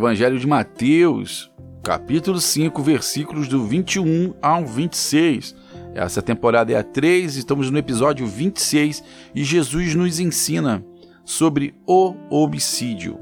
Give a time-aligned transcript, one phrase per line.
[0.00, 5.54] Evangelho de Mateus, capítulo 5, versículos do 21 ao 26.
[5.94, 10.82] Essa temporada é a 3, estamos no episódio 26 e Jesus nos ensina
[11.22, 13.18] sobre o homicídio.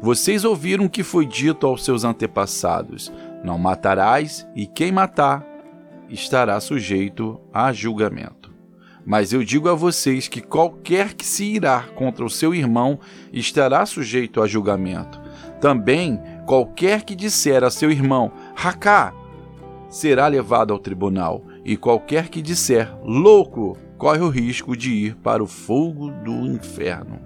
[0.00, 3.12] Vocês ouviram o que foi dito aos seus antepassados:
[3.44, 5.46] Não matarás, e quem matar
[6.08, 8.50] estará sujeito a julgamento.
[9.04, 12.98] Mas eu digo a vocês que qualquer que se irá contra o seu irmão
[13.30, 15.23] estará sujeito a julgamento.
[15.64, 19.14] Também qualquer que disser a seu irmão, Racá,
[19.88, 25.42] será levado ao tribunal, e qualquer que disser, louco, corre o risco de ir para
[25.42, 27.18] o fogo do inferno.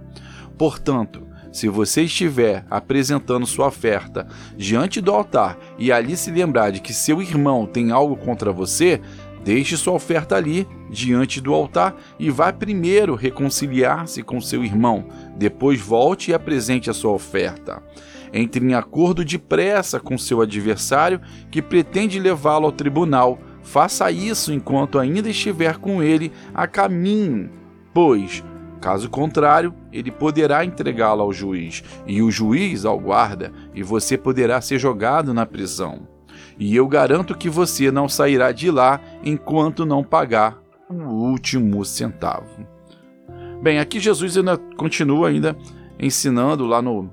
[0.56, 6.80] Portanto, se você estiver apresentando sua oferta diante do altar e ali se lembrar de
[6.80, 9.00] que seu irmão tem algo contra você,
[9.48, 15.06] deixe sua oferta ali, diante do altar, e vá primeiro reconciliar-se com seu irmão.
[15.38, 17.82] Depois volte e apresente a sua oferta.
[18.30, 21.18] Entre em acordo depressa com seu adversário
[21.50, 23.38] que pretende levá-lo ao tribunal.
[23.62, 27.48] Faça isso enquanto ainda estiver com ele a caminho,
[27.94, 28.44] pois
[28.82, 34.60] Caso contrário, ele poderá entregá-la ao juiz, e o juiz ao guarda, e você poderá
[34.60, 36.06] ser jogado na prisão.
[36.58, 40.58] E eu garanto que você não sairá de lá enquanto não pagar
[40.90, 42.66] o último centavo.
[43.62, 45.56] Bem, aqui Jesus ainda continua ainda
[45.98, 47.10] ensinando lá no,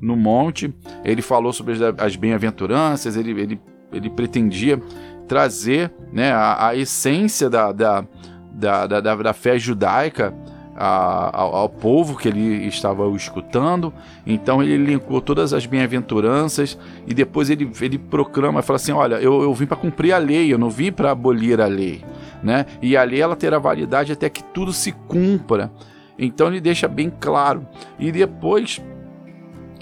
[0.00, 0.72] no monte.
[1.04, 3.60] Ele falou sobre as bem-aventuranças, ele, ele,
[3.92, 4.80] ele pretendia
[5.26, 8.06] trazer né, a, a essência da, da,
[8.52, 10.34] da, da, da fé judaica
[10.76, 13.92] a, ao, ao, povo que ele estava escutando.
[14.26, 19.42] Então ele linkou todas as bem-aventuranças e depois ele, ele proclama, fala assim: Olha, eu,
[19.42, 22.04] eu vim para cumprir a lei, eu não vim para abolir a lei.
[22.42, 22.66] Né?
[22.82, 25.72] E a lei ela terá validade até que tudo se cumpra.
[26.18, 27.66] Então ele deixa bem claro.
[27.98, 28.80] E depois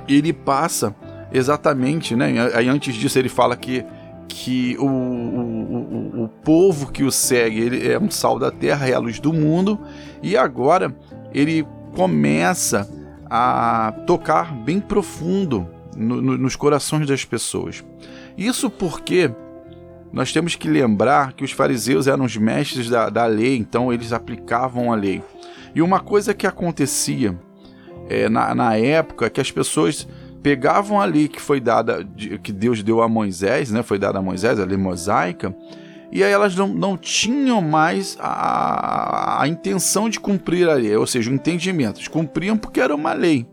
[0.09, 0.95] ele passa
[1.33, 2.33] exatamente, né?
[2.55, 3.85] Aí antes disso ele fala que
[4.29, 8.89] que o, o, o, o, povo que o segue ele é um sal da terra,
[8.89, 9.79] é a luz do mundo,
[10.23, 10.95] e agora
[11.33, 12.89] ele começa
[13.29, 15.67] a tocar bem profundo
[15.97, 17.85] no, no, nos corações das pessoas.
[18.37, 19.31] Isso porque
[20.13, 24.13] nós temos que lembrar que os fariseus eram os mestres da, da lei, então eles
[24.13, 25.23] aplicavam a lei.
[25.75, 27.39] E uma coisa que acontecia
[28.09, 30.07] é, na, na época é que as pessoas
[30.43, 32.05] pegavam a lei que foi dada,
[32.43, 33.83] que Deus deu a Moisés, né?
[33.83, 35.55] Foi dada a Moisés, a lei mosaica,
[36.11, 41.07] e aí elas não, não tinham mais a, a intenção de cumprir a lei, ou
[41.07, 41.99] seja, o entendimento.
[41.99, 43.47] Eles cumpriam porque era uma lei.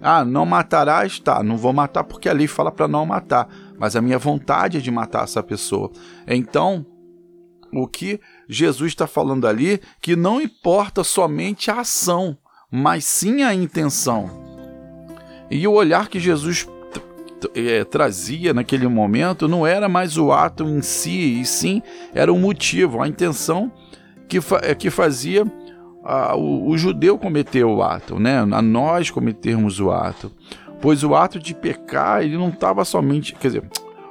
[0.00, 3.96] Ah, não matarás, tá, não vou matar porque a lei fala para não matar, mas
[3.96, 5.90] a minha vontade é de matar essa pessoa.
[6.26, 6.86] Então,
[7.72, 12.38] o que Jesus está falando ali, que não importa somente a ação,
[12.70, 14.47] mas sim a intenção.
[15.50, 16.66] E o olhar que Jesus
[17.54, 21.82] é, trazia naquele momento não era mais o ato em si, e sim
[22.14, 23.70] era o motivo, a intenção
[24.28, 25.44] que, fa é, que fazia
[26.04, 28.38] a, o, o, judeu cometer o ato, né?
[28.38, 30.30] a nós cometermos o ato.
[30.80, 33.34] Pois o ato de pecar, ele não estava somente.
[33.34, 33.64] Quer dizer,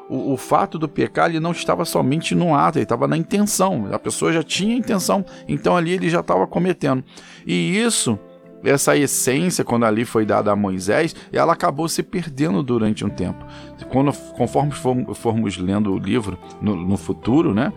[0.09, 3.87] o, o, fato do pecar ele não estava somente no ato, ele estava na intenção.
[3.91, 7.03] A pessoa já tinha intenção, então ali ele já estava cometendo.
[7.45, 8.19] E isso
[8.63, 13.45] essa essência, quando ali foi dada a Moisés, ela acabou se perdendo durante um tempo.
[13.89, 17.71] Quando, conforme formos lendo o livro no, no futuro, né?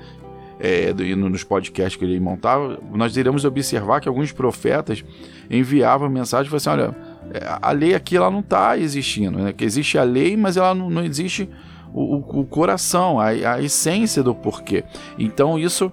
[0.62, 5.02] É, nos podcasts que ele montava, nós iremos observar que alguns profetas
[5.50, 6.94] enviavam mensagens e assim: olha,
[7.32, 9.54] é, a lei aqui ela não está existindo, né?
[9.54, 11.48] que existe a lei, mas ela não, não existe
[11.94, 14.84] o, o, o coração, a, a essência do porquê.
[15.18, 15.90] Então isso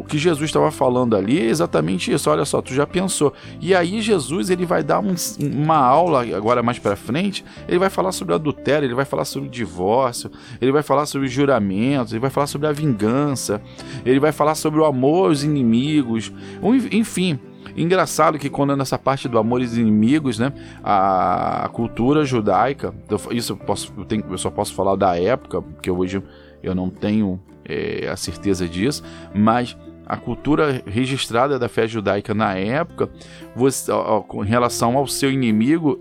[0.00, 2.30] o que Jesus estava falando ali é exatamente isso.
[2.30, 3.34] Olha só, tu já pensou.
[3.60, 7.44] E aí Jesus ele vai dar um, uma aula agora mais para frente.
[7.68, 12.14] Ele vai falar sobre adultério, ele vai falar sobre divórcio, ele vai falar sobre juramentos,
[12.14, 13.60] ele vai falar sobre a vingança,
[14.02, 16.32] ele vai falar sobre o amor aos inimigos,
[16.90, 17.38] enfim.
[17.76, 20.50] Engraçado que quando é nessa parte do amor aos inimigos, né,
[20.82, 22.94] a, cultura judaica,
[23.32, 26.22] isso eu, posso, eu, tenho, eu só posso falar da época, porque hoje
[26.62, 29.02] eu não tenho é, a certeza disso,
[29.34, 29.76] mas
[30.10, 33.08] a cultura registrada da fé judaica na época,
[33.54, 36.00] você, ó, relação ao seu inimigo,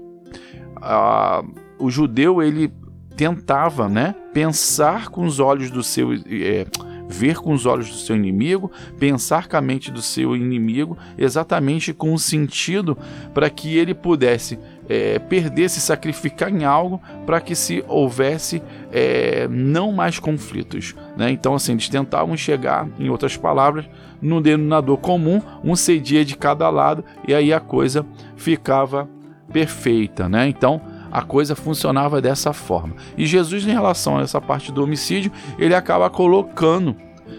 [1.77, 2.73] o judeu ele
[3.15, 6.65] tentava, né, pensar com os olhos do seu é,
[7.07, 11.93] ver com os olhos do seu inimigo, pensar com a mente do seu inimigo, exatamente
[11.93, 12.97] com o sentido
[13.31, 14.57] para que ele pudesse
[14.89, 20.95] é, perder, se sacrificar em algo para que se houvesse é, não mais conflitos.
[21.15, 21.29] Né?
[21.31, 23.85] Então, assim, eles tentavam chegar, em outras palavras,
[24.19, 28.05] no denominador comum, um cedia de cada lado e aí a coisa
[28.35, 29.07] ficava
[29.53, 30.27] perfeita.
[30.27, 30.49] Né?
[30.49, 30.81] Então,
[31.11, 32.95] a coisa funcionava dessa forma.
[33.17, 36.95] E Jesus, em relação a essa parte do homicídio, ele acaba colocando,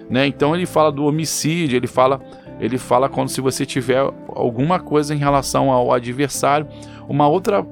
[0.08, 0.26] né?
[0.26, 2.20] Então ele fala do homicídio, ele fala,
[2.60, 3.98] ele fala quando se você tiver
[4.28, 6.68] alguma coisa em relação ao adversário,
[7.08, 7.66] uma outra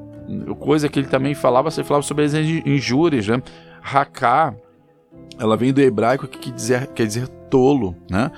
[0.58, 3.43] coisa que ele também falava, você falava sobre as injúrias, né?
[3.82, 4.55] Haká,
[5.38, 8.31] ela vem do hebraico que quer dizer, quer dizer tolo, né?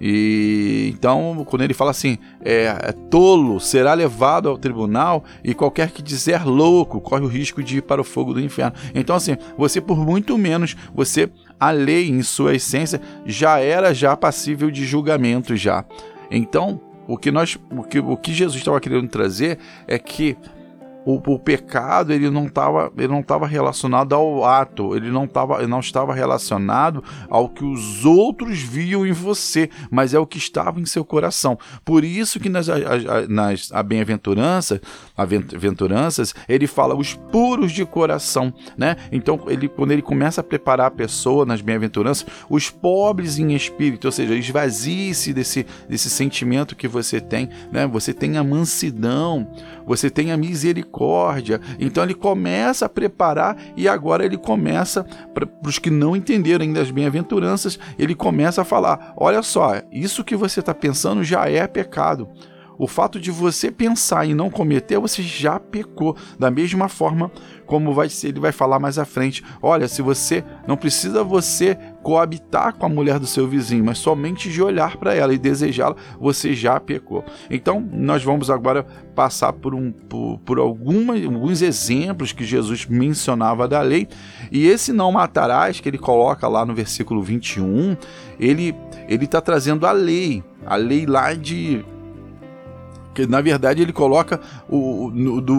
[0.00, 5.90] E então, quando ele fala assim, é, é, tolo será levado ao tribunal e qualquer
[5.90, 8.74] que dizer louco corre o risco de ir para o fogo do inferno.
[8.94, 11.30] Então, assim, você por muito menos, você
[11.64, 15.82] a lei em sua essência já era já passível de julgamento já.
[16.30, 16.78] Então,
[17.08, 19.58] o que nós, o que, o que Jesus estava querendo trazer
[19.88, 20.36] é que
[21.04, 25.58] o, o, pecado ele não estava ele não estava relacionado ao ato ele não estava
[25.58, 30.38] ele não estava relacionado ao que os outros viam em você mas é o que
[30.38, 32.66] estava em seu coração por isso que nas
[33.28, 34.80] nas a bem-aventurança
[35.16, 40.86] aventuranças ele fala os puros de coração né então ele quando ele começa a preparar
[40.86, 46.88] a pessoa nas bem-aventuranças os pobres em espírito ou seja esvazie-se desse desse sentimento que
[46.88, 49.46] você tem né você tem a mansidão
[49.86, 50.93] você tem a misericórdia.
[51.78, 55.04] Então ele começa a preparar e agora ele começa,
[55.34, 60.24] para os que não entenderam ainda as bem-aventuranças, ele começa a falar: olha só, isso
[60.24, 62.28] que você está pensando já é pecado.
[62.78, 66.16] O fato de você pensar e não cometer, você já pecou.
[66.38, 67.30] Da mesma forma
[67.66, 69.42] como vai ser, ele vai falar mais à frente.
[69.62, 74.50] Olha, se você não precisa você coabitar com a mulher do seu vizinho, mas somente
[74.50, 77.24] de olhar para ela e desejá-la, você já pecou.
[77.50, 78.84] Então, nós vamos agora
[79.14, 84.08] passar por, um, por, por alguma, alguns exemplos que Jesus mencionava da lei.
[84.50, 87.96] E esse não matarás, que ele coloca lá no versículo 21,
[88.38, 88.74] ele
[89.08, 90.42] está trazendo a lei.
[90.66, 91.84] A lei lá de
[93.14, 95.54] que na verdade ele coloca o, no, do,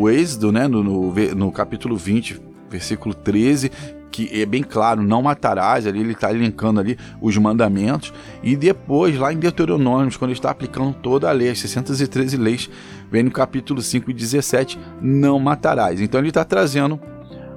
[0.00, 2.40] o êxodo, né, no, no, no, capítulo 20,
[2.70, 3.70] versículo 13,
[4.10, 8.12] que é bem claro, não matarás, ali ele está elencando ali os mandamentos,
[8.42, 12.70] e depois lá em Deuteronômio, quando ele está aplicando toda a lei, as 613 leis,
[13.10, 16.00] vem no capítulo 5 e 17, não matarás.
[16.00, 17.00] Então ele está trazendo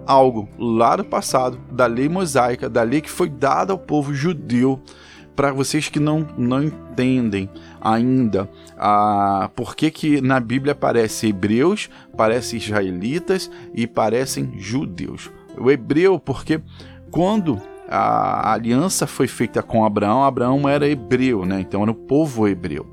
[0.06, 4.82] algo lá do passado, da lei mosaica, da lei que foi dada ao povo judeu,
[5.36, 7.50] para vocês que não, não entendem
[7.82, 15.32] ainda a, por que, que na Bíblia aparece hebreus, parece israelitas e parecem judeus.
[15.58, 16.62] O hebreu, porque
[17.12, 21.62] quando a aliança foi feita com Abraão, Abraão era hebreu, né?
[21.62, 22.88] Então era o povo hebreu.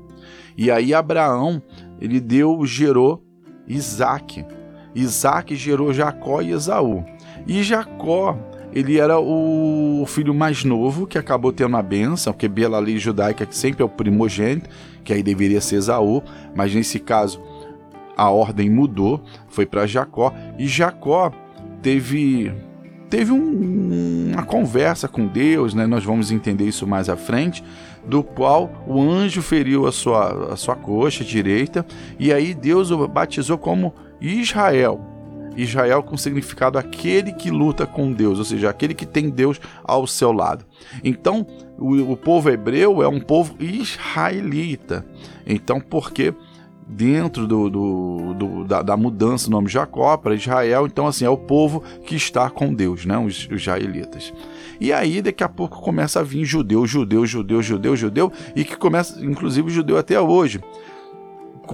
[0.57, 1.61] E aí Abraão,
[1.99, 3.23] ele deu, gerou
[3.67, 4.45] Isaac.
[4.93, 7.03] Isaac gerou Jacó e Esaú.
[7.47, 8.37] E Jacó
[8.73, 13.45] ele era o filho mais novo que acabou tendo a benção, porque pela lei judaica
[13.45, 14.69] que sempre é o primogênito,
[15.03, 16.23] que aí deveria ser Esaú,
[16.55, 17.41] mas nesse caso
[18.15, 21.31] a ordem mudou, foi para Jacó e Jacó
[21.81, 22.51] teve
[23.09, 25.85] teve um, uma conversa com Deus, né?
[25.85, 27.61] Nós vamos entender isso mais à frente,
[28.05, 31.85] do qual o anjo feriu a sua, a sua coxa direita
[32.17, 35.01] e aí Deus o batizou como Israel,
[35.55, 40.07] Israel com significado aquele que luta com Deus, ou seja, aquele que tem Deus ao
[40.07, 40.65] seu lado.
[41.03, 41.45] Então,
[41.77, 45.05] o, o povo hebreu é um povo israelita.
[45.45, 46.33] Então, porque
[46.87, 51.29] dentro do, do, do da, da, mudança do nome Jacó para Israel, então assim, é
[51.29, 53.17] o povo que está com Deus, né?
[53.17, 54.33] os, os israelitas.
[54.79, 58.75] E aí, daqui a pouco, começa a vir judeu, judeu, judeu, judeu, judeu, e que
[58.75, 60.59] começa, inclusive, judeu até hoje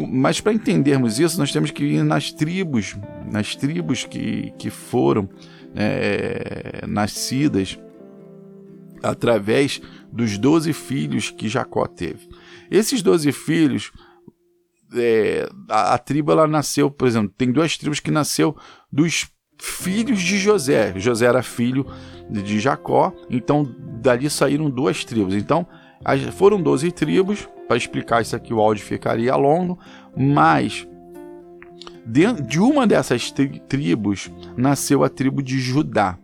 [0.06, 2.96] mas para entendermos isso, nós temos que ir nas tribos,
[3.32, 5.30] nas tribos que, que foram
[5.76, 7.80] é, nascidas
[9.02, 12.28] através dos doze filhos que Jacó teve.
[12.70, 13.92] Esses doze filhos,
[14.94, 18.56] é, a, a, tribo ela nasceu, por exemplo, tem duas tribos que nasceu
[18.92, 19.28] dos
[19.60, 20.94] filhos de José.
[20.98, 21.86] José era filho
[22.30, 23.64] de Jacó, então
[24.02, 25.34] dali saíram duas tribos.
[25.34, 25.68] Então
[26.34, 29.78] foram 12 tribos, para explicar isso aqui o áudio ficaria longo,
[30.16, 30.88] mas
[32.06, 36.18] de uma dessas tri tribos nasceu a tribo de Judá.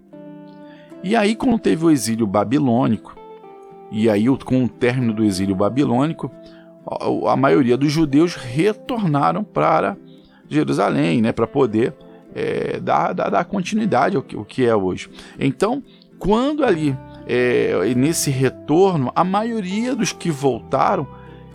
[1.03, 3.17] E aí, quando teve o exílio babilônico,
[3.91, 6.31] e aí com o término do exílio babilônico,
[7.27, 9.97] a maioria dos judeus retornaram para
[10.47, 11.93] Jerusalém, né, para poder
[12.33, 15.09] é, dar, dar, dar, continuidade ao que, ao que é hoje.
[15.37, 15.83] Então,
[16.17, 16.97] quando ali
[17.27, 21.07] é, nesse retorno, a maioria dos que voltaram